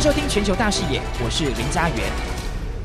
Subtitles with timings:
[0.00, 2.10] 收听全球大视野，我是林家元。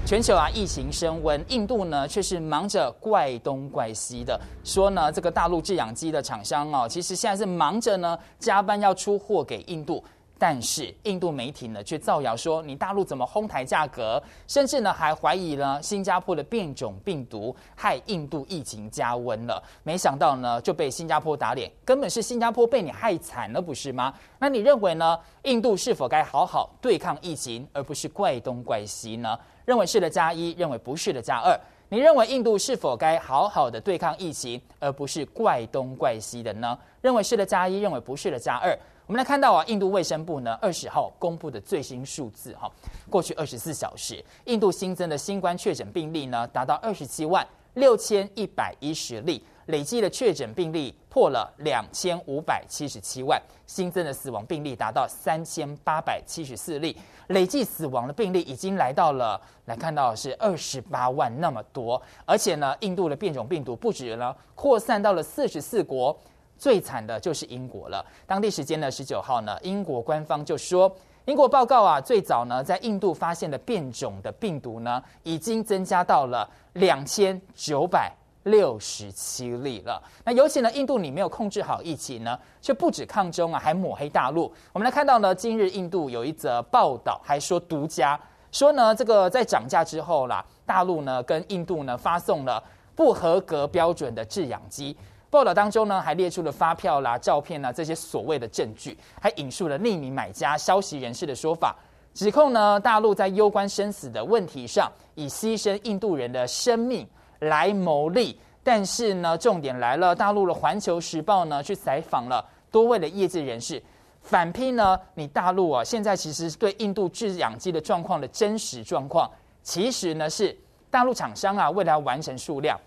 [0.05, 10.04] 全球啊，疫情升温，印度呢却是忙着怪东怪西的，说呢这个大陆制氧机的厂商哦，其实现在是忙着呢加班要出货给印度。
[10.38, 19.61] 但是印度媒体呢，却造谣说你大陆怎么哄抬价格，甚至呢还怀疑呢新加坡的变种病毒害印度疫情加温了。
[19.84, 24.13] 没想到呢就被新加坡打脸，根本是新加坡被你害惨了，不是吗？
[24.39, 25.17] 那你认为呢？
[25.43, 29.38] 印度是否该好好对抗疫情，而不是怪东怪西呢？
[29.63, 31.55] 认为是的加一，认为不是的加二。
[31.89, 36.77] 你认为印度是否该好好的对抗疫情，而不是怪东怪西的呢？
[37.02, 38.75] 认为是的加一，认为不是的加二。
[39.08, 42.68] 我们来看到啊，印度卫生部呢二十号公布的最新数字哈，
[43.08, 47.45] 过去二十四小时，印度新增的新冠确诊病例呢达到二十七万
[47.76, 56.98] 六千一百一十例，累计的确诊病例破了两千五百七十七万，新增的死亡病例达到三千八百七十四例，
[57.28, 66.17] 累计死亡的病例已经来到了来看到是二十八万那么多，而且呢，印度的变种病毒不止呢扩散到了四十四国。
[66.58, 68.06] 最惨的就是英国了。
[68.25, 70.94] 当地时间呢，十九号呢，英国官方就说，
[71.25, 80.02] 英国报告啊，最早呢在印度发现的变种的病毒呢，已经增加到了两千九百六十七例了。
[80.23, 84.53] 那尤其呢，印度你没有控制好疫情呢，却不止抗中啊，还抹黑大陆。
[84.72, 88.19] 我们来看到呢，今日印度有一则报道，还说独家
[88.52, 92.64] 说呢，这个在涨价之后啦，大陆呢跟印度呢发送了
[92.95, 94.95] 不合格标准的制氧机。
[95.36, 101.75] 报道当中呢，还列出了发票啦、照片啦这些所谓的证据，还引述了匿名买家、消息人士的说法，
[102.14, 107.06] 指控呢大陆在攸关生死的问题上，以牺牲印度人的生命
[107.39, 108.39] 来牟利。
[108.63, 113.83] 但是呢，重点来了，大陆的《环球时报》呢去采访了多位的业界人士，
[114.22, 119.30] 反批呢，你大陆啊现在其实对印度制氧机的状况的真实状况，
[119.61, 120.58] 其实呢是
[120.89, 122.79] 大陆厂商啊为了完成数量，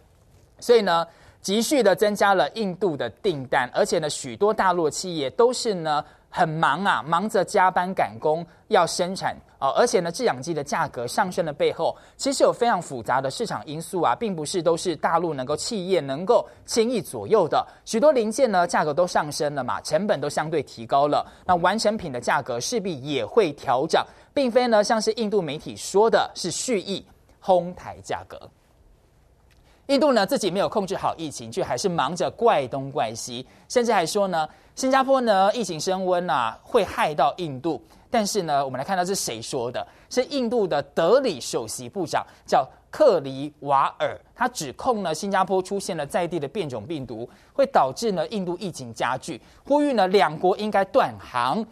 [0.58, 1.06] 所以呢。
[1.40, 17.66] 急续的增加了印度的订单，而且呢，许多大陆企业都是呢很忙啊，忙着加班赶工要生产哦，而且呢，制氧机的价格上升的背后，其实有非常复杂的市场因素啊，并不是都是大陆能够企业能够轻易左右的。
[17.84, 27.06] 许多零件呢，价格都上升了嘛，成本都相对提高了，那完成品的价格势必也会调涨，并非呢像是印度媒体说的是蓄意
[27.40, 28.38] 哄抬价格。
[29.88, 37.82] 印度呢自己没有控制好疫情，却还是忙着怪东怪西，甚至还说呢，新加坡呢疫情升温啊会害到印度。
[38.10, 39.86] 但是呢，我们来看到是谁说的？
[40.10, 51.64] 是印度的德里首席部长叫克里瓦尔，他指控呢新加坡出现了在地的变种病毒，会导致呢印度疫情加剧，呼吁呢两国应该断航。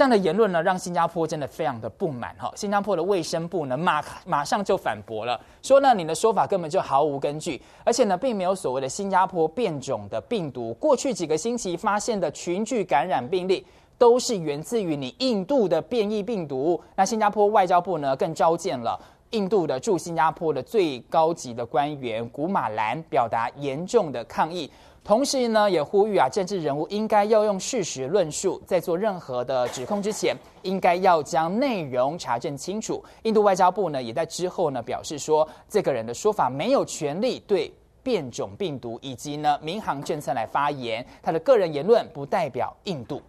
[0.00, 2.50] 这样的言论呢，让新加坡真的非常的不满哈。
[2.56, 10.72] 新加坡的卫生部呢，马马上就反驳了，说呢，你的说法根本就毫无根据，而且呢，并没有所谓的新加坡变种的病毒。
[10.80, 13.62] 过去几个星期发现的群聚感染病例，
[13.98, 16.82] 都是源自于你印度的变异病毒。
[16.96, 18.98] 那新加坡外交部呢，更召见了
[19.32, 24.70] 印度的驻新加坡的最高级的官员古马兰，表达严重的抗议。
[25.02, 33.02] 同时呢，也呼吁啊，政治人物应该要用事实论述，在做任何的指控之前，应该要将内容查证清楚。
[33.22, 37.72] 印度外交部呢，也在之后呢表示说，这个人的说法没有权利对
[38.02, 43.20] 变种病毒以及呢民航政策来发言，他的个人言论不代表印度。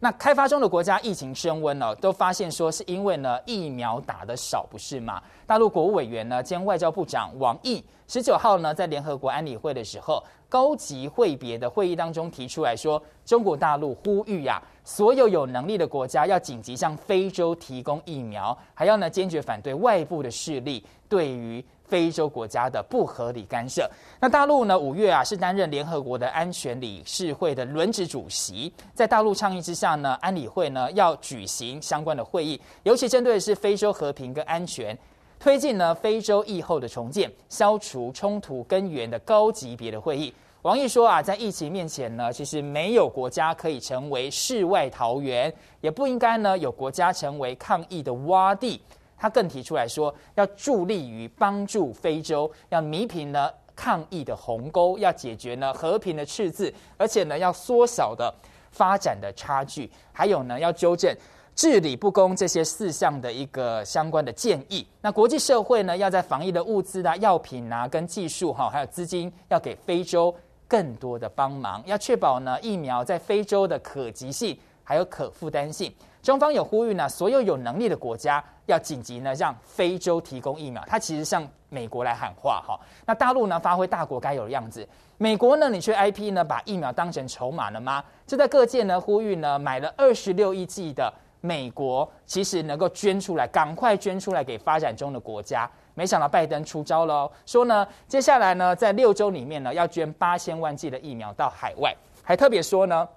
[0.00, 5.20] 那开发中的国家疫情升温了，都发现说是因为呢疫苗打的少，不是吗？
[5.46, 21.62] 大陆国务委员呢兼外交部长王毅十九号呢在联合国安理会的时候，高级会别的会议当中提出来说，中国大陆呼吁呀，所有有能力的国家要紧急向非洲提供疫苗，还要呢坚决反对外部的势力对于。
[21.84, 23.90] 非洲国家的不合理干涉。
[24.20, 24.78] 那大陆呢？
[24.78, 28.70] 五月啊，是担任联合国的安全理事会的轮值主席。
[28.92, 34.94] 在大陆倡议之下呢，安理会呢要举行相关的会议，尤其针对的是非洲和平跟安全，
[35.40, 40.34] 推进呢非洲疫后的重建，消除冲突根源的高级别的会议。
[40.62, 48.82] 王毅说啊，在疫情面前呢，其实没有国家可以成为世外桃源，也不应该呢有国家成为抗疫的洼地。
[49.16, 58.34] 他更提出来说，要助力于帮助非洲，要弥平呢抗疫的鸿沟，要解决呢和平的赤字，而且呢要缩小的
[58.72, 61.16] 发展的差距，还有呢要纠正
[61.54, 64.84] 治理不公这些四项的一个相关的建议。
[65.00, 70.34] 那国际社会呢要在防疫的物资啊、药品啊、跟技术哈，还有资金，要给非洲
[70.68, 75.92] 更多的帮忙，要确保呢疫苗在非洲的可及性还有可负担性。
[76.22, 80.84] 中方有呼吁呢，所有有能力的国家要紧急呢向非洲提供疫苗。
[80.86, 82.78] 他其实向美国来喊话哈。
[83.06, 84.86] 那大陆呢发挥大国该有的样子，
[85.16, 88.04] 美国呢你却 IP 呢把疫苗当成筹码了吗？
[88.26, 91.10] 就在各界呢呼吁呢买了二十六亿剂的
[91.40, 95.70] 美国，其实能够捐出来，赶快捐出来给发展中的国家。
[95.98, 101.92] 没想到拜登出招了哦，说呢接下来呢在六周里面呢要捐八千万剂的疫苗到海外，
[102.22, 103.08] 还特别说呢。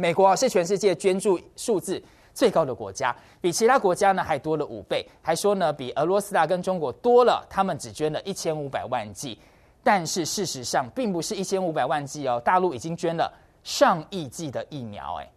[0.00, 2.00] 美国是全世界捐助数字
[2.32, 9.36] 最高的国家，比其他国家呢还多了五倍，还说呢比俄罗斯啊跟中国多了，他们只捐了一千五百万剂，
[9.82, 13.28] 但是事实上并不是一千五百万剂哦，大陆已经捐了
[13.64, 15.28] 上亿剂的疫苗哎，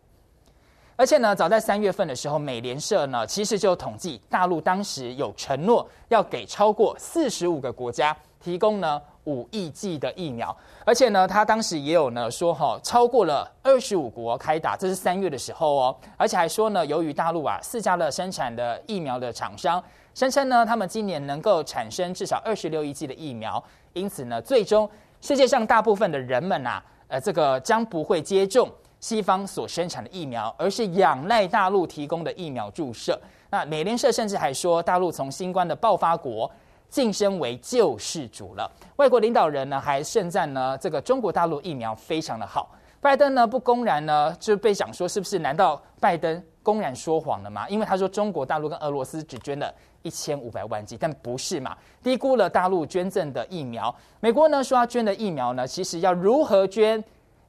[1.02, 9.02] 而且呢早在三月份的时候，美联社呢其实就统计，大陆当时有承诺要给超过四十五个国家提供呢。
[9.26, 19.82] 五亿剂的疫苗，而且呢，他当时也有呢说哈，超过了二十五国开打，这是三月的时候哦，而且还说呢，由于大陆啊四家的生产的疫苗的厂商
[20.16, 23.64] 声称呢，他们今年能够产生至少二十六亿剂的疫苗，
[23.94, 24.90] 因此呢，最终
[25.22, 28.68] 世界上大部分的人们啊，呃，这个将不会接种
[29.02, 33.20] 西方所生产的疫苗，而是仰赖大陆提供的疫苗注射。
[33.50, 36.50] 那美联社甚至还说，大陆从新冠的爆发国。
[36.92, 38.70] 晋升为救世主了。
[38.98, 42.70] 外国领导人呢还盛赞呢，这个中国大陆疫苗非常的好。
[43.00, 45.40] 拜登呢不公然呢就被讲说是不是？
[45.40, 47.66] 难道拜登公然说谎了吗？
[47.70, 51.78] 因为他说中国大陆跟俄罗斯只捐了一千五百万剂，但不是嘛？
[52.04, 53.96] 低估了大陆捐赠的疫苗。
[54.20, 57.02] 美国呢说要捐的疫苗呢，其实要如何捐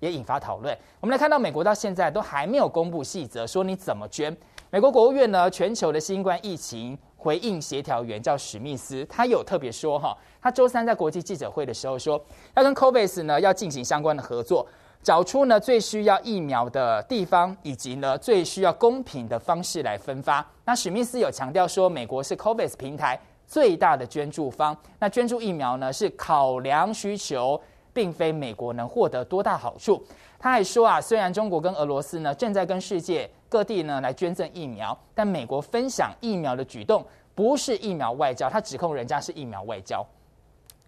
[0.03, 0.77] 也引发讨论。
[1.01, 4.37] 我们来看到美国到现在都还没有公布细则，说你怎么捐。
[4.69, 6.99] 美国国务院呢，全球的新冠疫情。
[7.17, 12.21] 回应协调员叫史密斯，他有特别说哈，他周三在国际记者会的时候说，
[12.57, 14.67] 要跟 COVAX 呢要进行相关的合作，
[15.05, 20.45] 找出呢最需要疫苗的地方，以及呢最需要公平的方式来分发。
[20.65, 23.17] 那史密斯有强调说，美国是 COVAX 平台
[23.47, 27.61] 最大的捐助方，那捐助疫苗呢是考量需求，
[27.93, 30.03] 并非美国能获得多大好处。
[30.39, 37.05] 他还说啊，虽然中国跟俄罗斯呢正在跟世界各地呢来捐赠疫苗，但美国分享疫苗的举动
[37.35, 40.05] 不是疫苗外交，他指控人家是疫苗外交。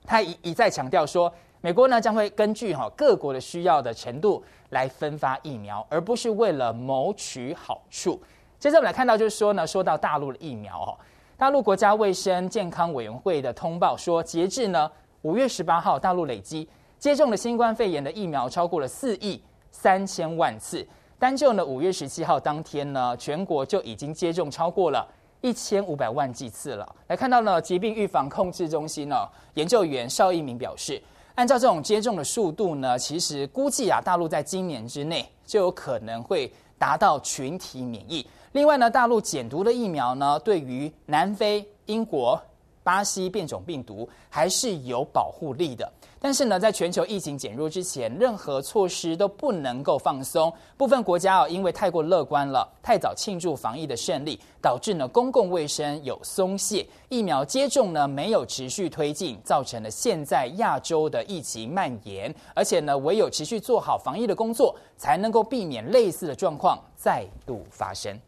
[0.05, 8.21] 他一一再强调说，美国呢将会根据哈各国的需要的程度来分发疫苗，而不是为了谋取好处。
[8.59, 10.99] 接着我们来看到就是说呢，说到大陆的疫苗哈，
[11.37, 14.91] 大陆国家卫生健康委员会的通报说，截至呢
[15.23, 16.69] 五月十八号，大陆累积。
[17.05, 19.39] 接种了新冠肺炎的疫苗超过了四亿
[19.71, 25.07] 三千万次，单就呢五月十七号当天呢，全国就已经接种超过了
[25.43, 26.97] 一千五百万剂次了。
[27.09, 30.99] 来看到呢，疾病预防控制中心呢研究员邵一鸣表示，
[31.35, 38.27] 按照这种接种的速度呢，其实估计啊，大陆在今年之内就有可能会达到群体免疫。
[38.53, 42.41] 另外呢，大陆减毒的疫苗呢，对于南非、英国、
[42.85, 45.93] 巴西变种病毒还是有保护力的。
[46.21, 50.51] 但是呢，在全球疫情减弱之前，任何措施都不能够放松。
[50.77, 62.35] 部分国家啊，因为太过乐观了，太早庆祝防疫的胜利，导致呢公共卫生有松懈，疫苗接种呢没有持续推进，造成了现在亚洲的疫情蔓延。
[62.55, 68.19] 而且呢，唯有持续做好防疫的工作，才能够避免类似的状况再度发生。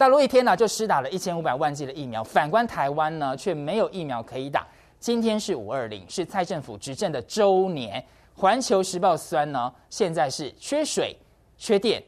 [0.00, 4.66] 大陆一天呢就施打了一千五百万剂的疫苗，反观台湾呢却没有疫苗可以打。
[4.98, 8.02] 今天是五二零，是蔡政府执政的周年。
[8.34, 11.14] 环球时报酸呢，现在是缺水、
[11.58, 12.02] 缺电、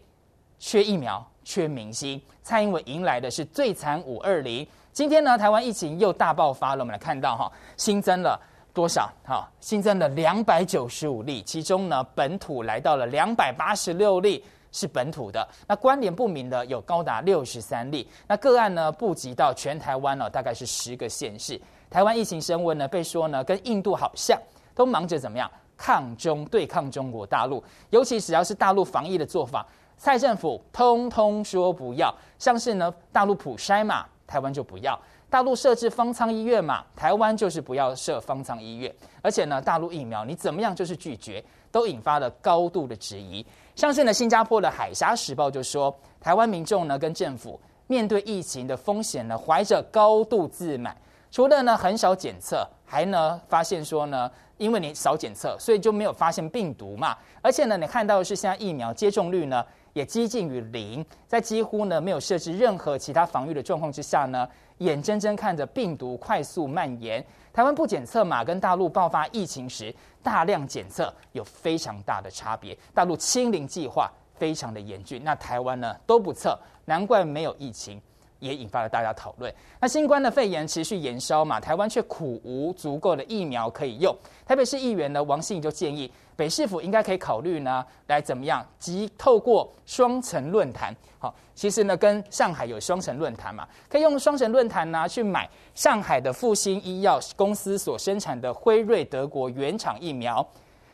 [0.59, 2.19] 缺疫苗、缺明星。
[2.43, 4.67] 蔡英文迎来的是最惨五二零。
[4.95, 6.83] 今天呢，台湾疫情又大爆发了。
[6.83, 8.41] 我们来看到哈，新增了
[8.73, 9.13] 多少？
[9.23, 15.47] 哈，新增了两百九十五例，其中呢，本土来到了两百八十六例，是本土的。
[15.69, 18.09] 那关联不明的有高达六十三例。
[18.27, 21.61] 那个案呢，布及到全台湾呢，大概是十个县市。
[21.89, 24.41] 台湾疫情升温呢，被说呢跟印度好像，
[24.75, 29.67] 都忙着怎么样抗中对抗中国大陆，尤其只要是大陆防疫的做法，
[29.99, 32.15] 蔡政府通通说不要。
[32.39, 34.99] 像是呢大陆普筛嘛，台湾就不要；
[35.29, 38.95] 大陆设置方舱医院嘛，台湾就是不要设方舱医院。
[39.21, 43.45] 而且呢大陆疫苗你怎么样就是拒绝，都引发了高度的质疑。
[43.75, 50.97] 像是呢新加坡的海峡时报就说，台湾民众呢跟政府面对疫情的风险呢，怀着高度自满。
[51.31, 57.17] 除了呢很少检测，还呢发现说呢，因为你少检测，所以就没有发现病毒嘛。
[57.41, 59.65] 而且呢，你看到的是现在疫苗接种率呢
[59.95, 64.47] 也接近于零，在几乎呢没有设置任何其他防御的状况之下呢，
[64.79, 67.25] 眼睁睁看着病毒快速蔓延。
[67.53, 72.77] 台湾不检测嘛，跟大陆爆发疫情时大量检测有非常大的差别。
[72.95, 75.23] 大陆清零计划非常的严峻。
[75.23, 78.01] 那台湾呢都不测，难怪没有疫情。
[78.39, 79.55] 也引发了大家讨论。
[79.79, 84.13] 那新冠的肺炎持续延烧嘛，台湾却苦无足够的疫苗可以用。
[84.45, 90.93] 台北市议员呢王信就建议，北市府应该可以考虑呢，来怎么样，即透过双层论坛。
[91.21, 91.33] 好，
[91.63, 100.45] 其实呢跟上海有双城论坛嘛，可以用双城论坛呢去买上海的复兴医药公司所生产的辉瑞德国原厂疫苗。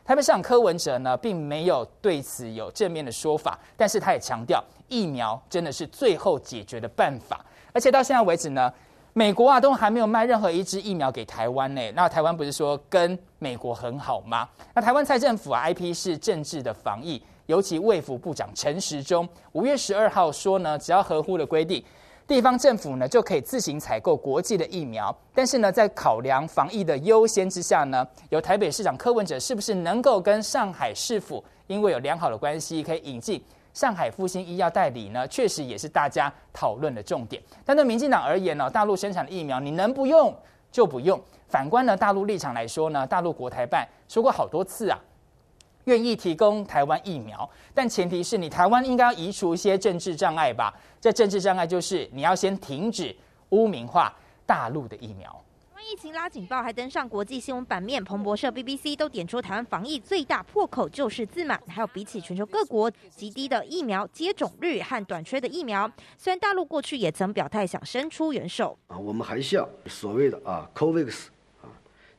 [0.05, 4.63] 台北市长柯文哲呢并没有对此有正面的说法，但是他也强调。
[4.89, 8.71] 疫苗真的是最后解决的办法，而且到现在为止呢，
[9.15, 11.81] 美国啊都还没有卖任何一支疫苗给台湾呢。
[11.93, 14.47] 那台湾不是说跟美国很好吗？
[14.75, 21.83] 那台湾蔡政府啊，IP 是政治的防疫，尤其卫福部长陈时中五月十二号说呢，只要合乎的规定，
[22.27, 25.15] 地方政府呢就可以自行采购国际的疫苗。
[25.35, 33.43] 但是呢，在考量防疫的优先之下呢，由台北市长柯文哲是不是能够跟上海市府因为有良好的关系，可以引进？
[33.73, 37.43] 上海复兴医药代理呢，确实也是大家讨论的重点。
[37.65, 40.37] 但对民进党而言呢，大陆生产的疫苗你能不用
[40.71, 41.19] 就不用。
[41.47, 44.99] 反观呢，大陆立场来说呢，大陆国台办说过好多次啊，
[45.89, 50.75] 愿意提供台湾疫苗，但前提是你台湾应该要移除一些政治障碍吧。
[51.01, 53.17] 这政治障碍就是你要先停止
[53.49, 54.15] 污名化
[54.45, 55.43] 大陆的疫苗。
[55.91, 58.05] 疫情拉警报，还登上国际新闻版面。
[58.05, 65.91] 彭博社、BBC 都点出台湾防疫最大破口就是自满，还有比起全球各国极低的疫苗接种率和短缺的疫苗。
[66.19, 71.29] 虽然大陆过去也曾表态想伸出援手啊，我们还向所谓的啊 COVAX
[71.63, 71.73] 啊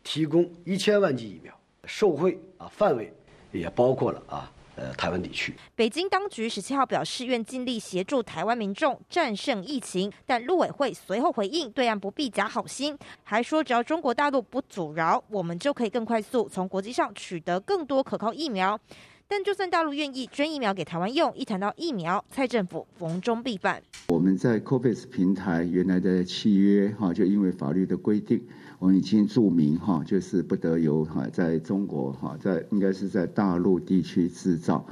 [0.04, 1.54] 提供一千万剂疫苗，
[1.86, 3.14] 受惠啊范围
[3.52, 4.52] 也包括了啊。
[4.82, 18.80] 呃，台湾地区，北京当局十七号表示愿尽力协助台湾民众战胜疫情，但陆委会随后回应，对岸不必假好心，还说只要中国大陆不阻挠，我们就可以更快速从国际上取得更多可靠疫苗。
[19.28, 23.84] 但就算大陆愿意捐疫苗给台湾用，一谈到疫苗，蔡政府逢中必反。
[24.08, 28.42] 我们在 COVAX 平台原来的契约哈，就因为法律的规定，
[28.80, 34.84] 我们已经注明哈，就是不得由哈在中国哈，在应该是在大陆地区制造，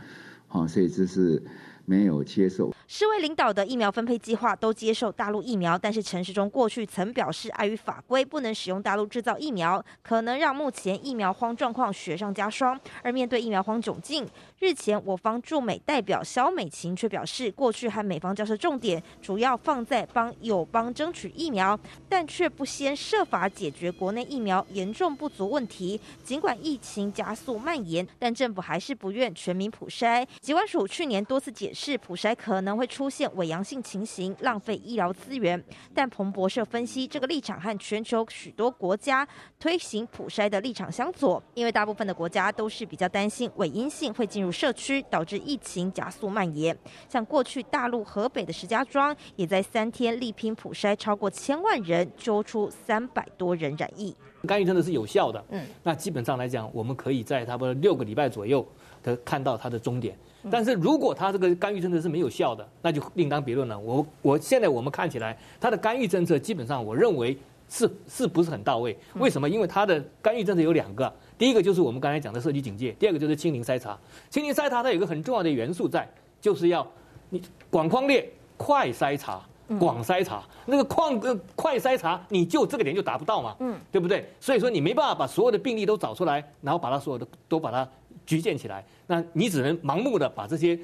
[0.47, 1.41] 好，所以这是。
[1.89, 12.79] 没有接受世卫领导的疫苗分配计划都接受大陆疫苗，但是陈时中过去曾表示，碍于法规不能使用大陆制造疫苗，可能让目前疫苗荒状况雪上加霜。
[13.03, 14.25] 而面对疫苗荒窘境，
[14.59, 21.77] 日前我方驻美代表肖美琴却表示，过去和美方交涉重点主要放在帮友邦争取疫苗，
[22.07, 25.99] 但却不先设法解决国内疫苗严重不足问题。
[26.23, 30.25] 尽管疫情加速蔓延，但政府还是不愿全民普筛。
[30.39, 31.97] 疾管署去年多次解释。
[31.97, 35.61] 普筛可能会出现伪阳性情形，浪费医疗资源。
[35.93, 39.27] 但彭博社分析，这个立场和全球许多国家
[39.59, 46.77] 推行普筛的立场相左，因为大部分的国家都是比较担心伪阴性会进入社区，导致疫情加速蔓延。
[47.09, 54.15] 像过去大陆河北的石家庄，也在三天力拼普筛超过千万人，揪出三百多人染疫。
[54.45, 58.65] 干预真的是有效的，嗯，那基本上来讲，我们可以在差不多六个礼拜左右
[59.01, 60.17] 的看到它的终点。
[60.49, 63.77] 但是如果他这个干预政策是没有效的，那就另当别论了。
[63.77, 68.97] 我我现在我们看起来，他的干预政策基本上我认为是是不是很到位？
[69.15, 69.49] 为什么？
[69.49, 73.97] 因为他的干预政策有两个，第一个就是我们刚才讲的社区警戒，第二个就是清零筛查。
[74.29, 76.87] 清零筛查它有一个很重要的元素在，就是要
[77.29, 79.41] 你广框列快筛查、
[79.79, 80.43] 广筛查。
[80.65, 84.29] 那个矿呃快筛查，你就这个点就达不到嘛，嗯，对不对？
[84.39, 87.87] 所以说你没办法把所有的病例都找出来，然后把它所有的都把它。
[88.27, 90.77] 局限起来，那你只能盲目的把这些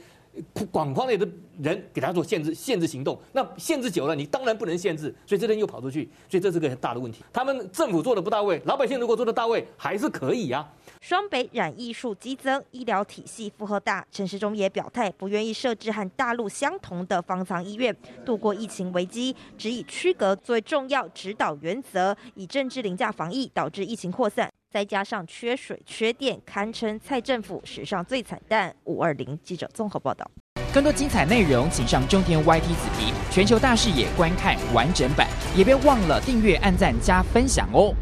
[0.72, 1.28] 广泛类的
[1.62, 3.16] 人给他做限制，限制行动。
[3.34, 7.24] 那限制久了，你当然不能限制，所以这人又跑出去，所以这是个很大的问题。
[7.32, 10.68] 他们政府做的不到位，老百姓如果做的到位，还是可以、啊。
[11.02, 17.96] 双北染疫数激增，医疗体系负荷大，陈时中也表态不愿意设置和大陆相同的方舱医院
[18.26, 24.52] 度过疫情危机，只以区隔作为重要指导原则，以政治凌驾防疫，导致疫情扩散。
[24.74, 28.76] 再加上缺水缺电，堪称蔡政府史上最惨淡。
[28.86, 30.28] 五二零记者综合报道。
[30.74, 37.94] 更多精彩内容，请上中天 YT 子皮全球大视野观看完整版，也别忘了订阅、按赞、加分享哦。